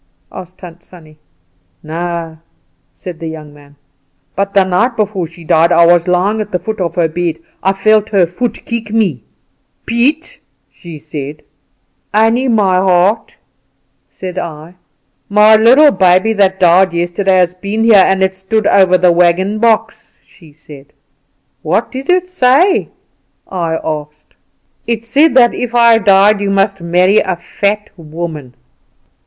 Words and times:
asked 0.31 0.57
Tant 0.57 0.81
Sannie. 0.81 1.19
"No," 1.83 2.39
said 2.91 3.19
the 3.19 3.27
young 3.29 3.53
man; 3.53 3.75
"but 4.35 4.55
the 4.55 4.63
night 4.63 4.95
before 4.95 5.27
she 5.27 5.43
died 5.43 5.71
I 5.71 5.85
was 5.85 6.07
lying 6.07 6.41
at 6.41 6.51
the 6.51 6.57
foot 6.57 6.81
of 6.81 6.95
her 6.95 7.07
bed; 7.07 7.37
I 7.61 7.73
felt 7.73 8.09
her 8.09 8.25
foot 8.25 8.65
kick 8.65 8.91
me. 8.91 9.21
"'Piet,' 9.85 10.39
she 10.71 10.97
said. 10.97 11.43
"'Annie, 12.15 12.47
my 12.47 12.77
heart,' 12.77 13.37
said 14.09 14.39
I. 14.39 14.73
"'My 15.29 15.55
little 15.55 15.91
baby 15.91 16.33
that 16.33 16.59
died 16.59 16.95
yesterday 16.95 17.37
has 17.37 17.53
been 17.53 17.83
here, 17.83 18.03
and 18.03 18.23
it 18.23 18.33
stood 18.33 18.65
over 18.65 18.97
the 18.97 19.11
wagon 19.11 19.59
box,' 19.59 20.17
she 20.23 20.51
said. 20.51 20.93
"'What 21.61 21.91
did 21.91 22.09
it 22.09 22.27
say?' 22.27 22.89
I 23.47 23.75
asked. 23.83 24.33
"'It 24.87 25.05
said 25.05 25.35
that 25.35 25.53
if 25.53 25.75
I 25.75 25.99
died 25.99 26.41
you 26.41 26.49
must 26.49 26.81
marry 26.81 27.19
a 27.19 27.35
fat 27.35 27.91
woman. 27.97 28.55